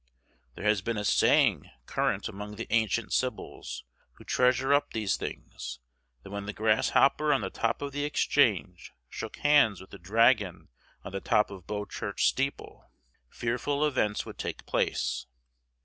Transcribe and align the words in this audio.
There 0.55 0.63
has 0.65 0.81
been 0.81 0.97
a 0.97 1.05
saying 1.05 1.69
current 1.85 2.27
among 2.27 2.55
the 2.55 2.65
ancient 2.71 3.13
sibyls, 3.13 3.83
who 4.13 4.23
treasure 4.23 4.73
up 4.73 4.93
these 4.93 5.15
things, 5.15 5.77
that 6.23 6.31
when 6.31 6.47
the 6.47 6.53
grasshopper 6.53 7.31
on 7.31 7.41
the 7.41 7.51
top 7.51 7.83
of 7.83 7.91
the 7.91 8.03
Exchange 8.03 8.93
shook 9.11 9.35
hands 9.35 9.79
with 9.79 9.91
the 9.91 9.99
dragon 9.99 10.69
on 11.03 11.11
the 11.11 11.21
top 11.21 11.51
of 11.51 11.67
Bow 11.67 11.85
Church 11.85 12.25
steeple, 12.25 12.89
fearful 13.29 13.85
events 13.85 14.25
would 14.25 14.39
take 14.39 14.65
place. 14.65 15.27